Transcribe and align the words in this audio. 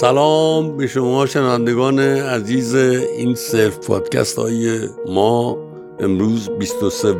سلام 0.00 0.76
به 0.76 0.86
شما 0.86 1.26
شنوندگان 1.26 1.98
عزیز 1.98 2.74
این 2.74 3.34
صرف 3.34 3.86
پادکست 3.86 4.38
های 4.38 4.80
ما. 5.06 5.58
امروز 6.00 6.50
23 6.50 7.12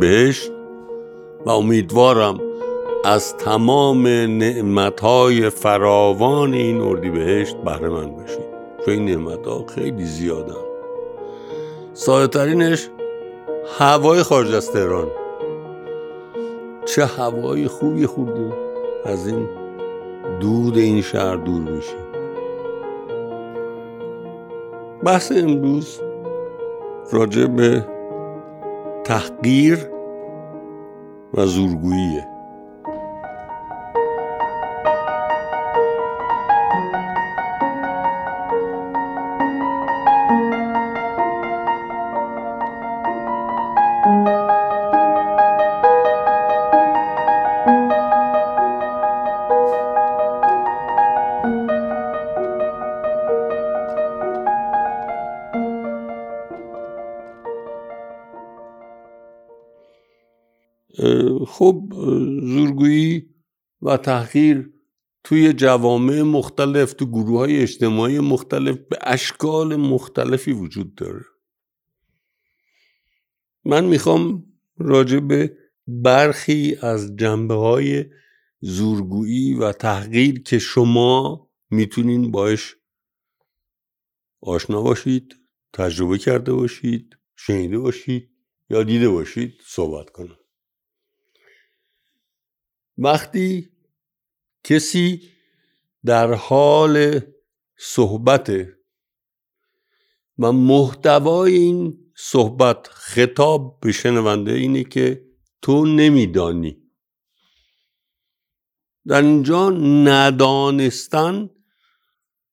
بهشت 0.00 0.50
و 1.46 1.50
امیدوارم 1.50 2.40
از 3.04 3.36
تمام 3.36 4.06
نعمت 4.06 5.00
های 5.00 5.50
فراوان 5.50 6.54
این 6.54 7.00
بهشت 7.10 7.56
بهره 7.56 7.88
من 7.88 8.16
بشید 8.16 8.50
چون 8.84 8.94
این 8.94 9.04
نعمت 9.04 9.46
ها 9.46 9.64
خیلی 9.74 10.04
زیادن. 10.04 10.54
سایه 11.94 12.26
ترینش 12.26 12.88
هوای 13.78 14.22
خارج 14.22 14.54
از 14.54 14.70
تهران. 14.70 15.08
چه 16.84 17.04
هوای 17.06 17.68
خوبی 17.68 18.06
خورده 18.06 18.52
از 19.04 19.26
این 19.26 19.59
دود 20.40 20.78
این 20.78 21.00
شهر 21.00 21.36
دور 21.36 21.60
میشه. 21.60 21.96
بحث 25.04 25.32
امروز 25.32 26.00
راجع 27.12 27.46
به 27.46 27.86
تحقیر 29.04 29.78
و 31.34 31.46
زورگوییه. 31.46 32.26
خب 61.46 61.92
زورگویی 62.42 63.34
و 63.82 63.96
تحقیر 63.96 64.70
توی 65.24 65.52
جوامع 65.52 66.22
مختلف 66.22 66.92
تو 66.92 67.06
گروه 67.06 67.38
های 67.38 67.62
اجتماعی 67.62 68.18
مختلف 68.18 68.78
به 68.78 68.98
اشکال 69.02 69.76
مختلفی 69.76 70.52
وجود 70.52 70.94
داره. 70.94 71.24
من 73.64 73.84
می‌خوام 73.84 74.46
راجع 74.78 75.20
به 75.20 75.56
برخی 75.86 76.76
از 76.82 77.16
جنبه 77.16 77.54
های 77.54 78.04
زورگویی 78.60 79.54
و 79.54 79.72
تحقیر 79.72 80.42
که 80.42 80.58
شما 80.58 81.48
می‌تونین 81.70 82.30
باش 82.30 82.76
آشنا 84.40 84.82
باشید 84.82 85.36
تجربه 85.72 86.18
کرده 86.18 86.52
باشید 86.52 87.16
شنیده 87.36 87.78
باشید 87.78 88.30
یا 88.70 88.82
دیده 88.82 89.08
باشید 89.08 89.52
صحبت 89.64 90.10
کنم. 90.10 90.39
وقتی 93.00 93.68
کسی 94.64 95.22
در 96.04 96.32
حال 96.32 97.20
صحبت 97.78 98.52
و 100.38 100.52
محتوای 100.52 101.54
این 101.54 101.98
صحبت 102.16 102.86
خطاب 102.86 103.80
به 103.80 103.92
شنونده 103.92 104.52
اینه 104.52 104.84
که 104.84 105.24
تو 105.62 105.84
نمیدانی. 105.84 106.76
در 109.06 109.22
اینجا 109.22 109.70
ندانستن 110.04 111.50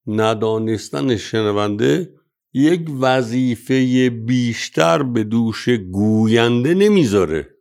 ندانستن 0.08 1.18
شنونده 1.18 2.14
یک 2.54 2.90
وظیفه 3.00 4.10
بیشتر 4.10 5.04
به 5.04 5.24
دوش 5.24 5.70
گوینده 5.70 6.74
نمی‌ذاره. 6.74 7.57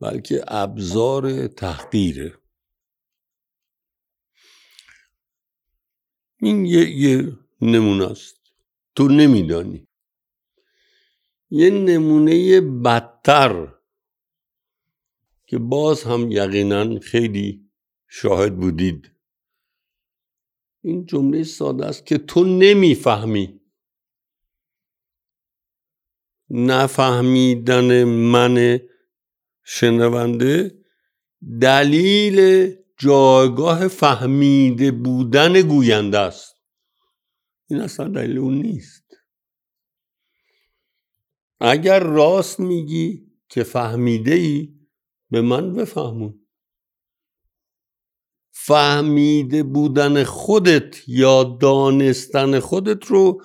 بلکه 0.00 0.44
ابزار 0.48 1.46
تحقیره 1.46 2.38
این 6.40 6.66
یه, 6.66 6.90
یه 6.90 7.38
نمونه 7.60 8.10
است. 8.10 8.40
تو 8.94 9.08
نمیدانی. 9.08 9.88
یه 11.50 11.70
نمونه 11.70 12.60
بدتر 12.60 13.74
که 15.46 15.58
باز 15.58 16.02
هم 16.02 16.30
یقینا 16.30 17.00
خیلی 17.00 17.70
شاهد 18.08 18.56
بودید. 18.56 19.10
این 20.82 21.06
جمله 21.06 21.42
ساده 21.42 21.86
است 21.86 22.06
که 22.06 22.18
تو 22.18 22.44
نمی‌فهمی. 22.44 23.60
نفهمیدن 26.50 28.04
من 28.04 28.80
شنونده 29.68 30.84
دلیل 31.60 32.68
جایگاه 32.98 33.88
فهمیده 33.88 34.90
بودن 34.90 35.62
گوینده 35.62 36.18
است. 36.18 36.54
این 37.68 37.80
اصلا 37.80 38.08
دلیل 38.08 38.38
اون 38.38 38.54
نیست. 38.54 39.04
اگر 41.60 42.00
راست 42.00 42.60
میگی 42.60 43.32
که 43.48 43.62
فهمیده 43.62 44.34
ای 44.34 44.74
به 45.30 45.40
من 45.40 45.72
بفهمون. 45.72 46.46
فهمیده 48.52 49.62
بودن 49.62 50.24
خودت 50.24 51.08
یا 51.08 51.44
دانستن 51.60 52.60
خودت 52.60 53.06
رو 53.06 53.42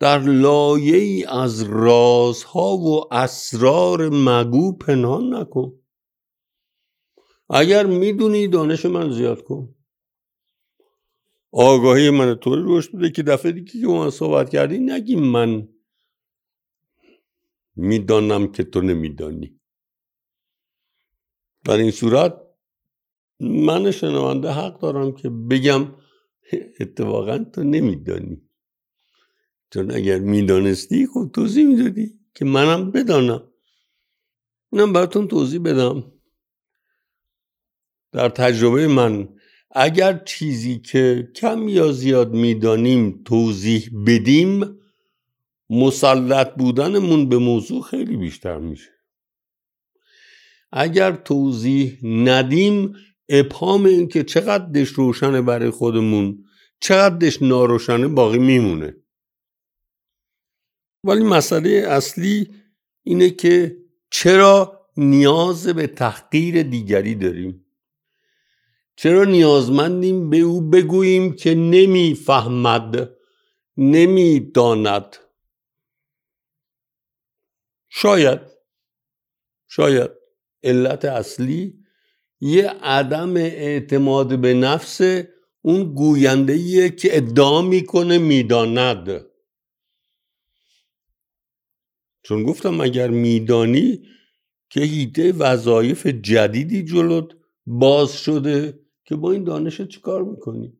در 0.00 0.18
لایه 0.18 0.96
ای 0.96 1.24
از 1.24 1.62
رازها 1.62 2.76
و 2.76 3.14
اسرار 3.14 4.08
مگو 4.08 4.72
پنهان 4.72 5.34
نکن. 5.34 5.72
اگر 7.50 7.86
می‌دونی 7.86 8.48
دانش 8.48 8.86
من 8.86 9.12
زیاد 9.12 9.42
کن. 9.42 9.74
آگاهی 11.52 12.10
من 12.10 12.34
طوری 12.34 12.62
رشد 12.66 12.92
بوده 12.92 13.10
که 13.10 13.22
دفعه 13.22 13.52
دیگه 13.52 13.80
که 13.80 13.86
من 13.86 14.10
صحبت 14.10 14.50
کردی 14.50 14.78
نگی 14.78 15.16
من 15.16 15.68
می‌دانم 17.76 18.52
که 18.52 18.64
تو 18.64 18.80
نمیدانی. 18.80 19.60
در 21.64 21.76
این 21.76 21.90
صورت 21.90 22.40
من 23.40 23.90
شنونده 23.90 24.50
حق 24.50 24.80
دارم 24.80 25.12
که 25.12 25.30
بگم 25.30 25.94
اتفاقا 26.80 27.38
تو 27.38 27.62
نمیدانی. 27.62 28.42
چون 29.74 29.90
اگر 29.90 30.18
می‌دانستی 30.18 31.06
خب 31.06 31.30
توضیح 31.34 31.66
می‌دادی 31.66 32.18
که 32.34 32.44
منم 32.44 32.90
بدانم. 32.90 33.42
اینم 34.72 34.92
براتون 34.92 35.28
توضیح 35.28 35.60
بدم. 35.60 36.12
در 38.12 38.28
تجربه 38.28 38.88
من 38.88 39.28
اگر 39.70 40.18
چیزی 40.24 40.78
که 40.78 41.28
کم 41.36 41.68
یا 41.68 41.92
زیاد 41.92 42.32
می‌دانیم 42.32 43.22
توضیح 43.24 43.90
بدیم 44.06 44.78
مسلط 45.70 46.54
بودنمون 46.54 47.28
به 47.28 47.38
موضوع 47.38 47.82
خیلی 47.82 48.16
بیشتر 48.16 48.58
میشه. 48.58 48.90
اگر 50.72 51.12
توضیح 51.12 51.98
ندیم 52.02 52.94
ابهام 53.28 53.84
این 53.84 54.08
که 54.08 54.24
چقدرش 54.24 54.88
روشنه 54.88 55.42
برای 55.42 55.70
خودمون 55.70 56.44
چقدرش 56.80 57.42
ناروشنه 57.42 58.08
باقی 58.08 58.38
میمونه. 58.38 59.03
ولی 61.04 61.24
مسئله 61.24 61.70
اصلی 61.70 62.50
اینه 63.02 63.30
که 63.30 63.76
چرا 64.10 64.80
نیاز 64.96 65.66
به 65.66 65.86
تحقیر 65.86 66.62
دیگری 66.62 67.14
داریم؟ 67.14 67.66
چرا 68.96 69.24
نیازمندیم 69.24 70.30
به 70.30 70.38
او 70.38 70.70
بگوییم 70.70 71.32
که 71.32 71.54
نمی‌فهمد 71.54 73.10
نمی‌داند؟ 73.76 75.16
شاید 77.88 78.40
شاید 79.68 80.10
علت 80.62 81.04
اصلی 81.04 81.78
یه 82.40 82.68
عدم 82.68 83.36
اعتماد 83.36 84.40
به 84.40 84.54
نفس 84.54 85.00
اون 85.62 85.94
گوینده 85.94 86.90
که 86.90 87.16
ادعا 87.16 87.62
می‌کنه 87.62 88.18
می‌داند. 88.18 89.33
چون 92.24 92.42
گفتم 92.42 92.80
اگر 92.80 93.10
میدانی 93.10 94.02
که 94.70 94.80
هیته 94.80 95.32
وظایف 95.32 96.06
جدیدی 96.06 96.82
جلوت 96.82 97.28
باز 97.66 98.16
شده 98.18 98.80
که 99.04 99.16
با 99.16 99.32
این 99.32 99.44
دانش 99.44 99.80
چیکار 99.80 100.22
می‌کنی؟ 100.22 100.78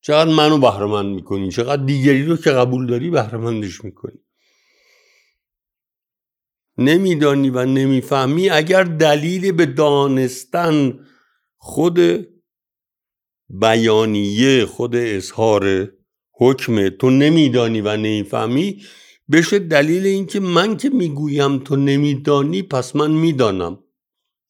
چقدر 0.00 0.30
منو 0.30 0.58
بهرمند 0.58 1.14
می‌کنی؟ 1.14 1.50
چقدر 1.50 1.84
دیگری 1.84 2.24
رو 2.24 2.36
که 2.36 2.50
قبول 2.50 2.86
داری 2.86 3.10
بهرمندش 3.10 3.84
می‌کنی؟ 3.84 4.18
نمیدانی 6.78 7.50
و 7.50 7.64
نمی‌فهمی 7.64 8.50
اگر 8.50 8.84
دلیل 8.84 9.52
به 9.52 9.66
دانستن 9.66 11.06
خود 11.56 11.98
بیانیه 13.48 14.66
خود 14.66 14.96
اظهار 14.96 15.92
حکم 16.32 16.88
تو 16.88 17.10
نمیدانی 17.10 17.80
و 17.80 17.96
نمی‌فهمی 17.96 18.82
بشه 19.32 19.58
دلیل 19.58 20.06
اینکه 20.06 20.40
من 20.40 20.76
که 20.76 20.88
می‌گویم 20.88 21.58
تو 21.58 21.76
نمیدانی 21.76 22.62
پس 22.62 22.96
من 22.96 23.10
می‌دانم. 23.10 23.84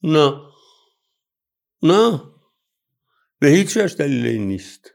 نه. 0.02 0.40
نه. 1.82 2.22
به 3.38 3.48
هیچ 3.48 3.76
وجه 3.76 3.94
دلیل 3.94 4.26
این 4.26 4.48
نیست. 4.48 4.90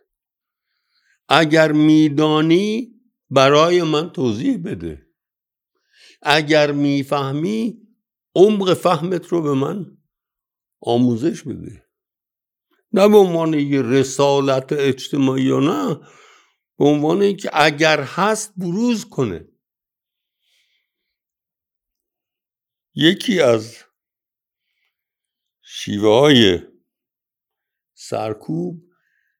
اگر 1.29 1.71
میدانی 1.71 2.95
برای 3.29 3.83
من 3.83 4.09
توضیح 4.09 4.57
بده. 4.57 5.07
اگر 6.21 6.71
می‌فهمی 6.71 7.81
عمق 8.35 8.73
فهمت 8.73 9.27
رو 9.27 9.41
به 9.41 9.53
من 9.53 9.97
آموزش 10.81 11.43
بده. 11.43 11.85
نه 12.93 13.07
به 13.07 13.17
عنوان 13.17 13.53
یه 13.53 13.81
رسالت 13.81 14.73
اجتماعی 14.73 15.43
یا 15.43 15.59
نه 15.59 15.95
به 16.77 16.85
عنوان 16.85 17.21
اینکه 17.21 17.49
اگر 17.53 18.01
هست 18.01 18.53
بروز 18.57 19.05
کنه. 19.05 19.50
یکی 22.95 23.41
از 23.41 23.77
شیوه 25.61 26.09
های 26.19 26.59
سرکوب 27.93 28.83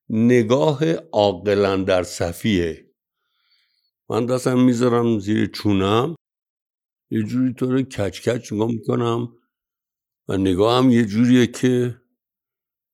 نگاه 0.10 0.94
عاقلا 0.94 1.78
در 1.78 2.04
صفیه. 2.04 2.92
من 4.10 4.26
دستم 4.26 4.60
می‌ذارم 4.60 5.20
زیر 5.20 5.48
چونم. 5.48 6.16
یه 7.12 7.24
جوری 7.24 7.54
تو 7.54 7.72
رو 7.72 7.82
کچ 7.82 8.30
کچ 8.30 8.54
نگاه 8.54 8.68
می‌کنم 8.68 9.38
و 10.28 10.38
نگاه 10.38 10.84
هم 10.84 10.92
یه 10.92 11.06
جوریه 11.06 11.48
که 11.48 12.02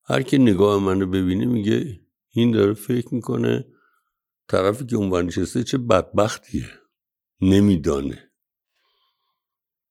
هر 0.06 0.22
کی 0.22 0.38
نگاه 0.38 0.84
منو 0.84 1.06
ببینه 1.08 1.46
میگه 1.46 2.02
این 2.30 2.52
داره 2.52 2.74
فکر 2.74 3.16
می‌کنه 3.16 3.66
طرفی 4.48 4.86
که 4.86 4.96
اون 4.96 5.26
نشسته 5.26 5.64
چه 5.64 5.78
بدبختیه. 5.78 6.70
نمیدانه. 7.42 8.27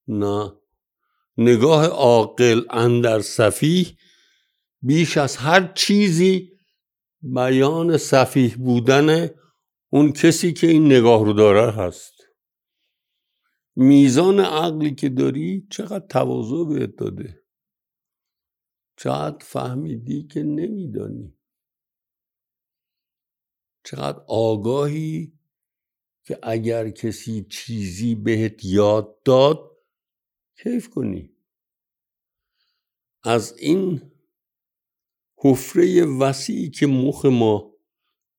نه. 0.08 0.52
نگاه 1.38 1.86
عاقل 1.86 2.62
اندر 2.70 3.20
صفیح 3.20 3.96
بیش 4.82 5.16
از 5.16 5.36
هر 5.36 5.72
چیزی 5.72 6.52
بیان 7.22 7.96
صفیح 7.96 8.56
بودن 8.56 9.30
اون 9.90 10.12
کسی 10.12 10.52
که 10.52 10.66
این 10.66 10.86
نگاه 10.86 11.24
رو 11.24 11.32
داره 11.32 11.72
هست. 11.72 12.14
میزان 13.76 14.40
عقلی 14.40 14.94
که 14.94 15.08
داری 15.08 15.66
چقدر 15.70 16.06
تواضع 16.06 16.64
بهت 16.68 16.96
داده؟ 16.96 17.42
چقدر 18.96 19.38
فهمیدی 19.40 20.26
که 20.26 20.42
نمیدانی؟ 20.42 21.36
چقدر 23.84 24.20
آگاهی 24.28 25.32
که 26.24 26.38
اگر 26.42 26.90
کسی 26.90 27.46
چیزی 27.50 28.14
بهت 28.14 28.64
یاد 28.64 29.22
داد 29.22 29.75
کیف 30.62 30.88
کنی؟ 30.88 31.36
از 33.22 33.58
این 33.58 34.12
حفره 35.38 36.04
وسیعی 36.04 36.70
که 36.70 36.86
مخ 36.86 37.24
ما 37.24 37.76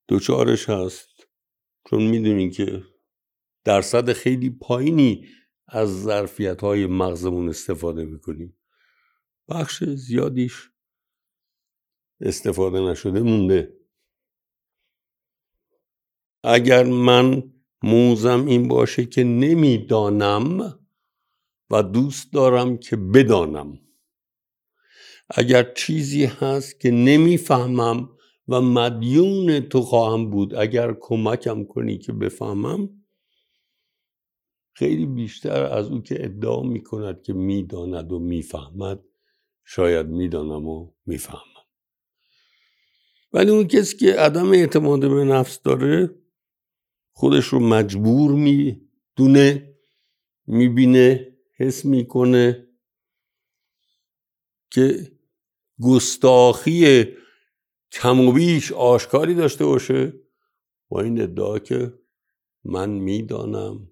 دچارش 0.10 0.70
هست 0.70 1.10
چون 1.90 2.04
می‌دونین 2.04 2.52
که 2.52 2.84
درصد 3.64 4.14
خیلی 4.14 4.50
پایینی 4.50 5.28
از 5.68 6.04
ظرفیت 6.04 6.62
های 6.62 6.86
مغزمون 6.86 7.50
استفاده 7.50 8.06
می‌کنیم. 8.06 8.58
بخش 9.50 9.84
زیادیش 9.84 10.72
استفاده 12.22 12.80
نشده 12.80 13.20
مونده. 13.20 13.78
اگر 16.44 16.84
من 16.84 17.54
موزم 17.84 18.46
این 18.46 18.68
باشه 18.68 19.06
که 19.06 19.24
نمی‌دانم 19.24 20.80
و 21.70 21.84
دوست 21.84 22.34
دارم 22.34 22.78
که 22.78 22.96
بدانم. 22.96 23.80
اگر 25.30 25.74
چیزی 25.74 26.26
هست 26.26 26.80
که 26.80 26.92
نمی‌فهمم 26.92 28.10
و 28.48 28.62
مدیون 28.62 29.60
تو 29.60 29.82
خواهم 29.82 30.30
بود 30.30 30.56
اگر 30.56 30.96
کمکم 31.00 31.64
کنی 31.64 31.98
که 31.98 32.14
بفهمم 32.14 32.90
خیلی 34.74 35.06
بیشتر 35.06 35.64
از 35.64 35.90
او 35.90 36.02
که 36.02 36.26
ادعا 36.26 36.64
می 36.64 36.84
کند 36.84 37.22
که 37.22 37.34
می‌داند 37.34 38.12
و 38.12 38.20
می‌فهمد 38.20 39.04
شاید 39.66 40.08
می‌دانم 40.08 40.68
و 40.68 40.92
می‌فهمم. 41.06 41.42
ولی 43.34 43.52
اون 43.52 43.68
کسی 43.68 43.98
که 43.98 44.14
عدم 44.14 44.52
اعتماد 44.52 45.00
به 45.00 45.24
نفس 45.24 45.62
داره 45.62 46.16
خودش 47.12 47.46
رو 47.46 47.60
مجبور 47.60 48.32
می‌دونه 48.32 49.76
می‌بینه 50.48 51.37
حس 51.60 51.86
می‌کنه 51.86 52.68
که 54.72 55.12
گستاخی 55.82 57.06
کم 57.92 58.20
و 58.20 58.32
بیش 58.32 58.72
آشکاری 58.72 59.36
داشته 59.36 59.66
باشه. 59.66 60.14
با 60.90 61.02
این 61.02 61.22
ادعا 61.22 61.60
که 61.60 62.00
من 62.64 62.90
می‌دانم 62.90 63.92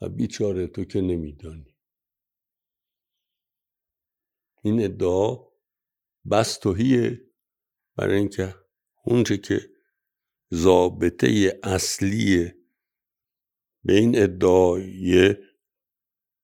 و 0.00 0.08
بیچاره 0.08 0.66
تو 0.66 0.84
که 0.84 1.00
نمیدانی. 1.00 1.76
این 4.62 4.84
ادعا 4.84 5.52
بس 6.30 6.58
توهیه 6.58 7.20
برای 7.96 8.16
اینکه 8.16 8.54
اونچه 9.04 9.38
که 9.38 9.70
ضابطه 10.54 11.60
اصلی 11.62 12.52
به 13.84 13.96
این 13.96 14.22
ادعای 14.22 15.34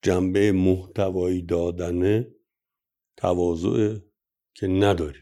جنبه 0.03 0.53
محتوایی 0.53 1.43
دادنه 1.43 2.35
تواضع 3.17 3.97
که 4.55 4.67
نداری 4.67 5.21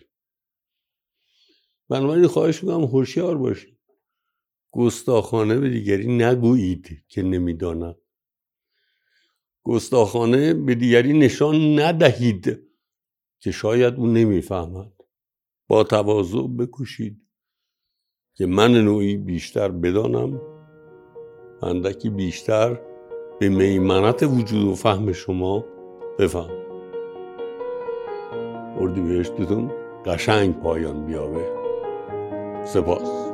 بنابراین 1.88 2.26
خواهش 2.26 2.62
می‌کنم 2.64 2.84
هوشیار 2.84 3.38
باشید. 3.38 3.78
گستاخانه 4.70 5.58
به 5.58 5.68
دیگری 5.70 6.16
نگویید 6.16 7.04
که 7.08 7.22
نمی‌دانم 7.22 7.96
گستاخانه 9.62 10.54
به 10.54 10.74
دیگری 10.74 11.18
نشان 11.18 11.80
ندهید 11.80 12.62
که 13.40 13.50
شاید 13.50 13.94
او 13.94 14.06
نمی‌فهمد. 14.06 14.92
با 15.68 15.84
تواضع 15.84 16.46
بکوشید 16.58 17.22
که 18.34 18.46
من 18.46 18.72
نوعی 18.72 19.16
بیشتر 19.16 19.68
بدانم 19.68 20.40
اندکی 21.62 22.10
بیشتر 22.10 22.80
به 23.38 23.48
میمنت 23.48 24.22
وجود 24.22 24.64
و 24.64 24.74
فهم 24.74 25.12
شما 25.12 25.64
بفهم. 26.18 26.50
اردی 28.80 29.00
بهشتتون 29.00 29.70
قشنگ 30.06 30.60
پایان 30.60 31.06
بیابه. 31.06 31.48
سپاس. 32.64 33.25